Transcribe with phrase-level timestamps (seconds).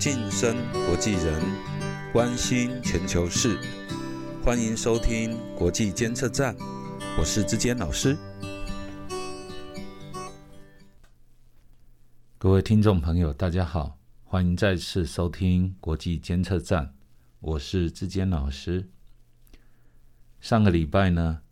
[0.00, 0.56] 晋升
[0.86, 1.42] 国际人，
[2.10, 3.60] 关心全球事，
[4.42, 6.56] 欢迎收听国际监测站，
[7.18, 8.16] 我是志坚老师。
[12.38, 16.94] 各位听众朋友，大家好，欢迎再次收听国际监测站，
[17.40, 18.88] 我是志坚老师。
[20.40, 21.42] 上个礼拜呢，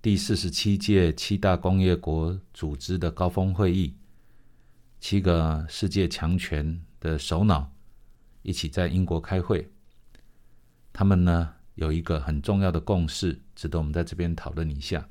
[0.00, 3.96] 第四十七届七大工业国组织的高峰会议，
[5.00, 7.70] 七个世界强权的首脑
[8.42, 9.70] 一起在英国开会。
[10.92, 15.06] 他们呢有一个很重要的共识，值得我们在这边讨论一下，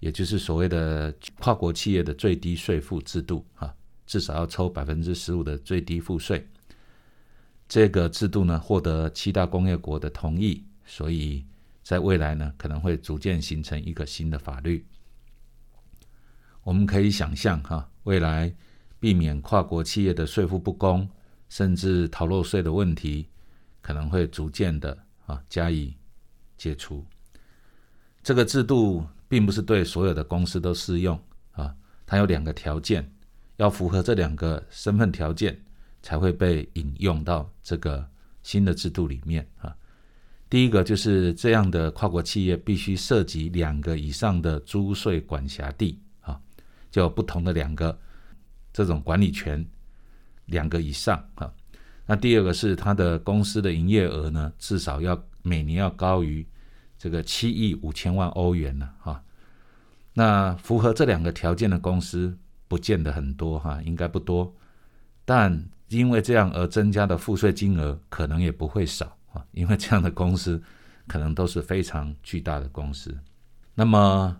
[0.00, 3.74] 也就是所谓的跨国企业的最低税负制度啊，
[4.06, 6.48] 至少要抽百分之十五的最低赋税。
[7.68, 11.44] 这个制度呢获得七大工业国的同意，所以。
[11.82, 14.86] 在未来呢，可能会逐渐形成一个新的法律。
[16.62, 18.54] 我们可以想象哈，未来
[19.00, 21.08] 避免跨国企业的税负不公，
[21.48, 23.26] 甚至逃漏税的问题，
[23.80, 25.96] 可能会逐渐的啊加以
[26.56, 27.04] 解除。
[28.22, 31.18] 这个制度并不是对所有的公司都适用
[31.52, 31.74] 啊，
[32.06, 33.10] 它有两个条件，
[33.56, 35.58] 要符合这两个身份条件，
[36.02, 38.06] 才会被引用到这个
[38.42, 39.74] 新的制度里面啊。
[40.50, 46.38] 第一个就是这样的跨国企业必须涉及两个以上的租税管辖地啊，
[46.90, 47.98] 就不同的两个
[48.72, 49.64] 这种管理权，
[50.46, 51.52] 两个以上啊。
[52.06, 56.46] 那第二个是它的公司的营业额呢，至少要每年要高于
[56.98, 59.22] 这个七亿五千万欧元呢哈。
[60.12, 64.54] 那符合这两个条件的公司不见得很多哈，应该不多，
[65.24, 69.16] 但因为这样而增加的赋税金额可能也不会少。
[69.32, 70.60] 啊，因为这样的公司
[71.06, 73.16] 可能都是非常巨大的公司。
[73.76, 74.36] 那么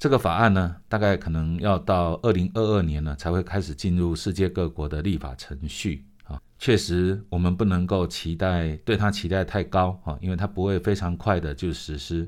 [0.00, 6.40] 这个法案呢，大概可能要到二零二二年呢，才会开始进入世界各国的立法程序啊。
[6.58, 12.26] 确实，我们不能够期待对它期待太高啊，因为它不会非常快的就实施。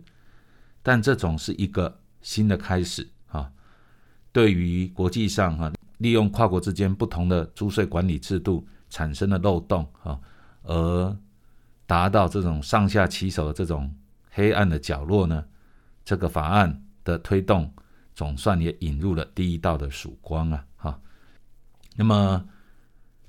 [0.82, 3.50] 但这总是一个新的开始啊。
[4.32, 10.20] 对于国际上哈，利用跨国之间不同的租税管理制度产生的漏洞啊，
[10.64, 11.16] 而
[11.86, 13.90] 达到这种上下其手的这种
[14.30, 15.42] 黑暗的角落呢，
[16.04, 17.72] 这个法案的推动
[18.14, 20.66] 总算也引入了第一道的曙光啊！
[20.76, 21.00] 哈，
[21.96, 22.44] 那么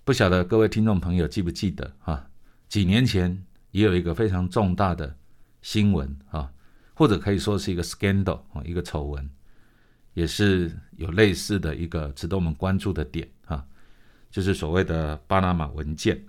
[0.03, 2.29] 不晓得各位听众朋友记不记得哈？
[2.67, 5.15] 几年前也有一个非常重大的
[5.61, 6.51] 新闻啊，
[6.93, 9.29] 或者可以说是一个 scandal 啊，一个丑闻，
[10.13, 13.65] 也是有类似的一个值得我们关注的点啊，
[14.29, 16.25] 就是所谓的巴拿马文件。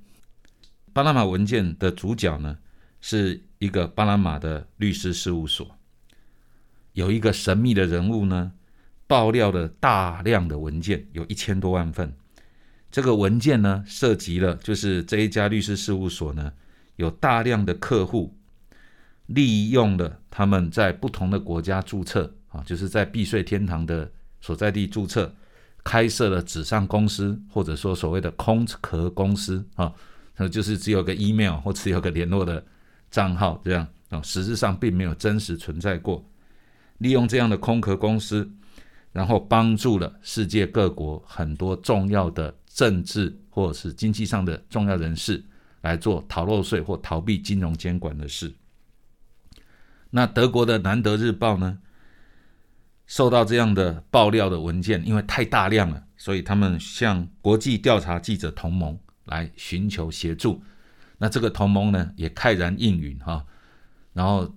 [0.93, 2.57] 巴拿马文件的主角呢，
[3.01, 5.74] 是一个巴拿马的律师事务所。
[6.95, 8.53] 有一个神秘的人物呢，
[9.07, 12.15] 爆料了大量的文件，有一千多万份。
[12.91, 16.53] 这个文件呢，涉及了就是这一家律师事务所呢，
[16.97, 18.37] 有大量的客户
[19.27, 25.35] 利用了他们在不同的国家注册啊，就是在避税天堂的所在地注册，
[25.83, 29.93] 开设了纸上公司，或者说所谓的空壳公司啊。
[30.37, 32.65] 那就是只有个 email 或只有个联络的
[33.11, 36.25] 账号，这样啊，实质上并没有真实存在过。
[36.99, 38.51] 利用这样的空壳公司，
[39.13, 45.45] 然后帮助了世界各国很多重要的政治或者是经济上的重要人士
[45.81, 48.53] 来做逃漏税或逃避金融监管的事。
[50.11, 51.79] 那德国的《南德日报》呢，
[53.07, 58.99] 受到这样的爆料的文件，因为太大量了，所以他们向国际调查记者同盟。
[59.27, 60.63] 来寻求协助，
[61.17, 63.43] 那这个同盟呢也慨然应允哈，
[64.13, 64.55] 然后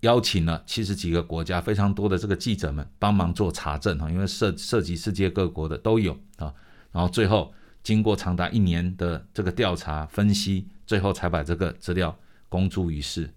[0.00, 6.52] 邀请了七十几个国家非常多的这个记者们帮忙做查证哈，因为涉涉及世界各国的都有啊，
[6.92, 7.52] 然后最后
[7.82, 12.16] 经过长达一年的这个调查分析，最后才把这个资料
[12.48, 13.32] 公诸于世。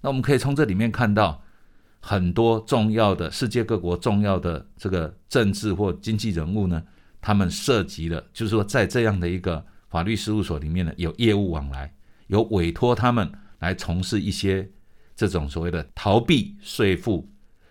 [0.00, 1.42] 那我们可以从这里面看到
[2.00, 6.82] 很多重要的世界各国重要的这个政治或经济人物呢，
[7.20, 9.64] 他们涉及了，就是说在这样的一个。
[9.88, 11.94] 法律事务所里面呢，有业务往来，
[12.26, 14.68] 有委托他们来从事一些
[15.16, 17.28] 这种所谓的逃避税负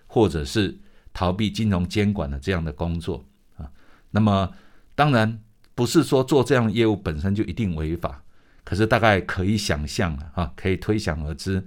[0.07, 0.77] 或者是
[1.13, 3.23] 逃避金融监管的这样的工作
[3.55, 3.69] 啊。
[4.11, 4.51] 那么
[4.95, 5.39] 当然
[5.73, 8.23] 不是说做这样的业务本身就一定违法，
[8.63, 11.65] 可是大概可以想象啊，可以推想而知，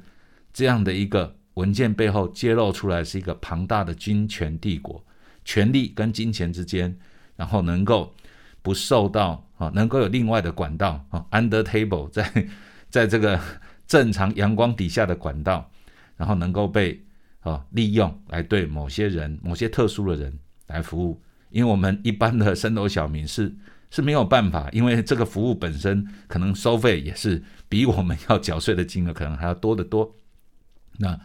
[0.52, 5.02] 这样的一个文件背后揭露出来是一个庞大的军权帝国，
[5.44, 6.98] 权力跟金钱之间，
[7.36, 8.12] 然后能够。
[8.60, 12.48] 不受到啊，能够有另外的管道啊，under table，在
[12.90, 13.40] 在这个
[13.88, 15.68] 正常阳光底下的管道，
[16.16, 17.02] 然后能够被
[17.40, 20.38] 啊利用来对某些人、某些特殊的人
[20.68, 21.20] 来服务。
[21.50, 23.52] 因为我们一般的升斗小民是
[23.90, 30.14] 是没有办法，因为这个服务本身可能收费也是比我们要缴税的金额可能还要多得多。
[30.98, 31.18] 那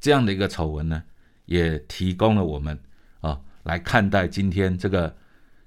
[0.00, 1.02] 这样的一个丑闻呢，
[1.44, 2.80] 也提供了我们
[3.20, 5.14] 啊来看待今天这个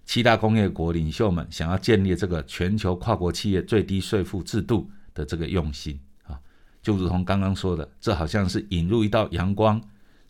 [0.06, 6.00] 七大工业国领袖们想要建立这个全球跨国企业最低税负制度的这个用心，
[6.84, 9.82] 就如同刚刚说的，这好像是引入一道阳光，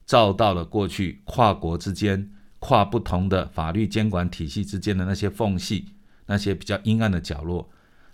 [0.05, 2.29] 照到了过去跨国之间。
[2.65, 5.89] 跨不同的法律监管体系之间的那些缝隙，
[6.27, 7.69] 那些比较阴暗的角落，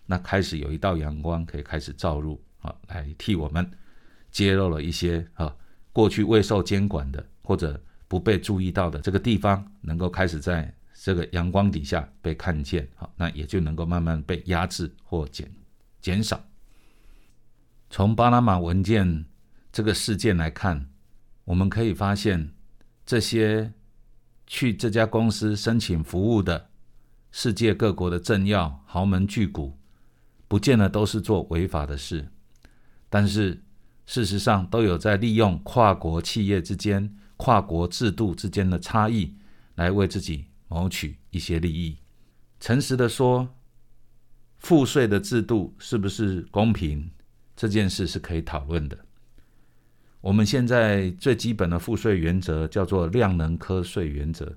[0.07, 3.69] 那开始有一道阳光可以开始照入啊，来替我们
[4.31, 5.55] 揭露了一些啊
[5.93, 15.47] 过去未受监管的或者不被注意到的这个地方，能够开始在这个阳光底下被看见，好，那也就能够慢慢被压制或减
[16.01, 16.43] 减少。
[17.89, 19.25] 从巴拿马文件
[19.71, 20.89] 这个事件来看，
[21.45, 22.53] 我们可以发现
[23.05, 23.73] 这些。
[24.51, 26.71] 去这家公司申请服务的
[27.31, 29.77] 世界各国的政要、豪门巨贾，
[30.47, 32.27] 不见得都是做违法的事，
[33.11, 33.61] 但是
[34.07, 39.35] 事实上都有在利用跨国企业之间、跨国制度之间的差异，
[39.75, 41.99] 来为自己谋取一些利益。
[42.59, 43.55] 诚实的说，
[44.57, 47.11] 赋税的制度是不是公平，
[47.59, 48.97] 这件事是可以讨论的。
[50.21, 54.55] 我们现在最基本的赋税原则叫做量能科税原则。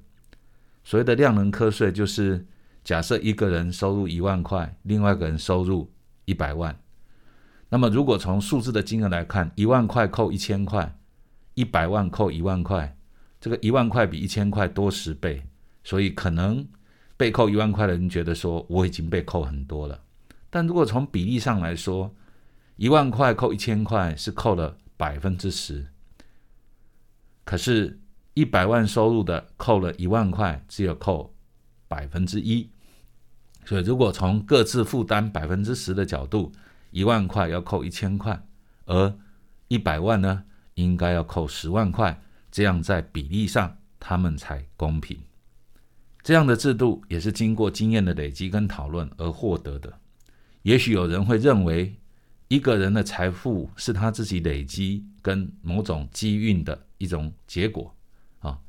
[0.84, 2.46] 所谓的量能科税，就是
[2.84, 5.90] 假设一个人收入一万块，另外一个人收入
[6.26, 6.78] 一百万。
[7.70, 10.96] 那么，如果从数字的金额来看，一万块扣一千块，
[11.54, 12.96] 一百万扣一万块，
[13.40, 15.42] 这个一万块比一千块多十倍，
[15.82, 16.64] 所以可能
[17.16, 20.00] 被扣一万块的人觉得说我已经被扣很多了。
[20.50, 22.14] 但如果从比例上来说，
[22.76, 24.78] 一万块扣一千块是扣了。
[24.94, 25.88] 百分之十，
[27.44, 27.98] 可是，
[28.34, 31.34] 一百万收入的扣了一万块，只有扣
[31.88, 32.70] 百分之一。
[33.64, 36.52] 所以，如果从各自负担百分之十的角度，
[36.92, 38.46] 一万块要扣一千块，
[38.84, 39.12] 而
[39.66, 42.22] 一百万呢，应该要扣十万块，
[42.52, 45.18] 这样在比例上他们才公平。
[46.22, 49.98] 这样的制度也是经过经验的累积跟讨论而获得的。
[50.62, 51.96] 也许有人会认为。
[52.52, 57.96] 一个人的财富是他自己累积跟某种机运的一种结果
[58.40, 58.60] 啊。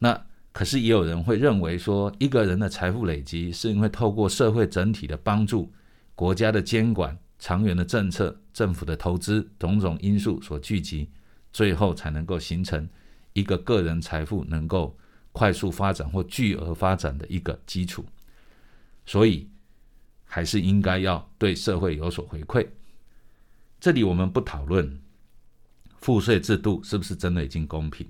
[0.00, 5.72] 那可是也有人会认为说，一个人的财富累积是因为透过社会整体的帮助、
[6.16, 11.08] 国家的监管、长远的政策、政府的投资种种因素所聚集，
[11.52, 12.88] 最后才能够形成
[13.34, 14.98] 一个个人财富能够
[15.30, 18.04] 快速发展或巨额发展的一个基础。
[19.06, 19.48] 所以，
[20.24, 22.66] 还是应该要对社会有所回馈。
[23.82, 25.02] 这里我们不讨论
[25.96, 28.06] 赋税制度是不是真的已经公平，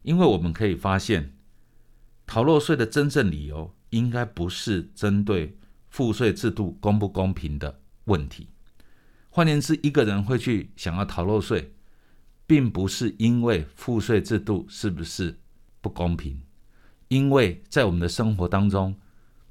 [0.00, 1.34] 因为我们可以发现，
[2.24, 5.58] 逃漏税的真正理由应该不是针对
[5.90, 8.48] 赋税制度公不公平的问题。
[9.28, 11.74] 换言之，一个人会去想要逃漏税，
[12.46, 15.38] 并不是因为赋税制度是不是
[15.82, 16.40] 不公平，
[17.08, 18.96] 因为在我们的生活当中，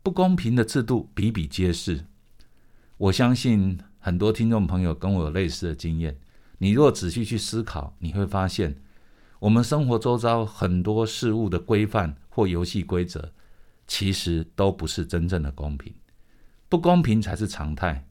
[0.01, 2.05] 不公平的制度比比皆是。
[2.97, 3.77] 我相信。
[4.05, 6.19] 很多听众朋友跟我有类似的经验。
[6.57, 8.75] 你若仔细去思考，你会发现，
[9.39, 13.31] 我们生活周遭很多事物的规范或游戏规则，
[13.87, 15.93] 其实都不是真正的公平。
[16.67, 18.05] 不公平才是常态。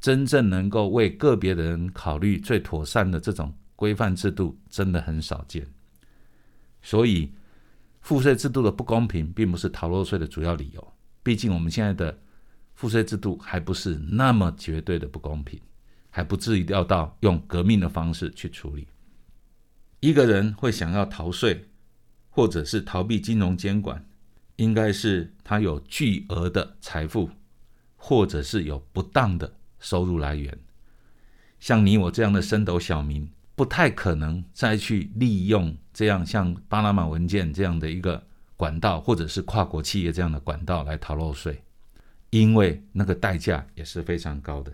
[0.00, 5.66] 真正能够为个别人考虑最妥善的这种规范制度，真的很少见。
[6.82, 7.32] 所以，
[8.00, 10.92] 赋税制度的不公平，并不是逃漏税的主要理由。
[11.24, 12.16] 毕竟，我们现在的。
[12.82, 15.60] 赋税制度还不是那么绝对的不公平，
[16.10, 18.88] 还不至于要到用革命的方式去处理。
[20.00, 21.64] 一个人会想要逃税，
[22.28, 24.04] 或者是逃避金融监管，
[24.56, 27.30] 应该是他有巨额的财富，
[27.94, 30.58] 或者是有不当的收入来源。
[31.60, 41.62] 像你我这样的升斗小民，不太可能再去利用这样像巴拿马文件这样的一个管道，或者是跨国企业这样的管道来逃漏税。
[42.32, 44.72] 因为那个代价也是非常高的，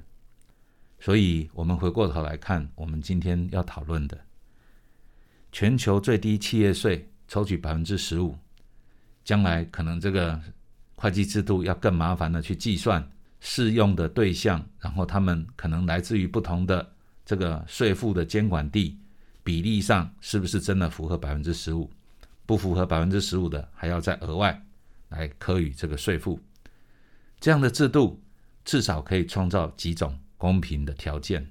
[1.00, 4.16] 所以我们回过头来看，我们今天要讨论的
[5.50, 8.38] 全球最低企业税抽取百分之十五，
[9.24, 10.40] 将来可能这个
[10.94, 13.04] 会计制度要更麻烦的去计算
[13.40, 16.88] 适用的对象，然后他们可能来自于不同的
[17.24, 18.96] 这个税负的监管地，
[19.42, 21.90] 比例上是不是真的符合百分之十五？
[22.46, 24.64] 不符合百分之十五的，还要再额外
[25.08, 26.38] 来科予这个税负。
[27.40, 28.22] 这样的制度
[28.64, 31.50] 至少可以创造几种公平的条件。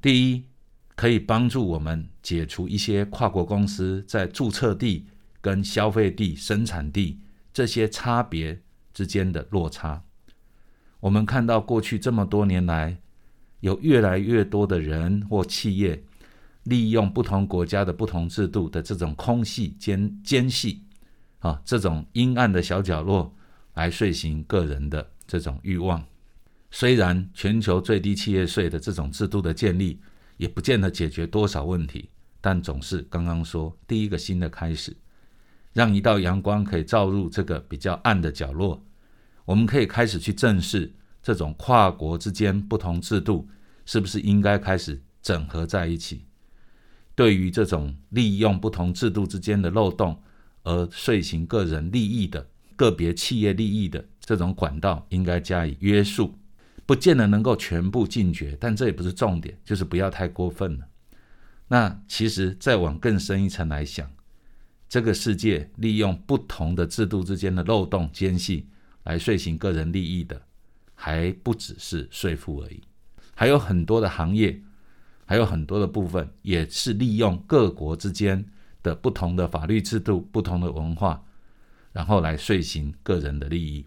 [0.00, 0.44] 第一，
[0.94, 5.06] 可以帮助我们解除一些跨国公司在注册地
[5.40, 7.20] 跟消费地、生产地
[7.52, 8.60] 这些差别
[8.92, 10.02] 之间的落差。
[11.00, 12.98] 我们看到过去这么多年来，
[13.60, 16.02] 有越来越多的人或企业
[16.64, 20.82] 利用不同国家的不同制度的这种空隙间间隙
[21.38, 23.34] 啊，这种阴暗的小角落
[23.76, 26.04] 来遂行个人的这种欲望。
[26.70, 30.00] 虽然全球最低企业税的这种制度的建立，
[30.36, 34.96] 也不见得解决多少问题，但总是刚刚说第一个新的开始，
[35.72, 38.84] 让一道阳光可以照入这个比较暗的角落，
[39.44, 40.92] 我们可以开始去正视
[41.22, 43.48] 这种跨国之间不同制度
[43.84, 46.24] 是不是应该开始整合在一起。
[47.14, 50.22] 对于这种利用不同制度之间的漏洞
[50.64, 56.38] 而遂行个人利益的个别企业利益的这种管道，应该加以约束。
[56.84, 60.86] 不见得能够全部禁绝，但这也不是重点，就是不要太过分了。
[61.66, 64.08] 那其实再往更深一层来想，
[64.88, 68.68] 这个世界利用不同的制度之间的漏洞间隙
[69.02, 70.42] 来遂行个人利益的，
[70.94, 72.80] 还不只是税负而已，
[73.34, 74.62] 还有很多的行业，
[75.24, 78.46] 还有很多的部分，也是利用各国之间
[78.84, 81.24] 的不同的法律制度、不同的文化，
[81.96, 83.86] 然后来遂行个人的利益。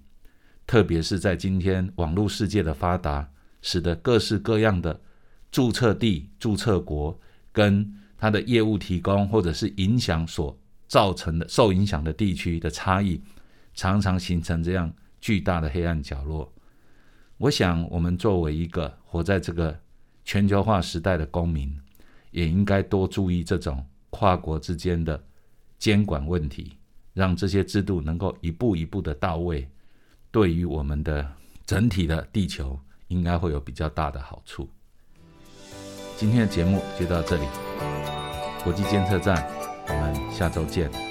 [0.65, 3.29] 特别是在今天网络世界的发达，
[3.61, 4.99] 使得各式各样的
[5.51, 7.19] 注册地、注册国
[7.51, 13.21] 跟它的业务提供或者是影响所造成的受影响的地区的差异，
[13.75, 16.51] 常常形成这样巨大的黑暗角落。
[17.37, 19.79] 我想，我们作为一个活在这个
[20.25, 21.79] 全球化时代的公民，
[22.31, 25.23] 也应该多注意这种跨国之间的
[25.77, 26.73] 监管问题，
[27.19, 29.67] 让这些制度能够一步一步的到位。
[30.31, 31.29] 对于我们的
[31.65, 34.69] 整体的地球，应该会有比较大的好处。
[36.15, 37.43] 今天的节目就到这里，
[38.63, 39.45] 国际监测站，
[39.89, 41.08] 我们下周见。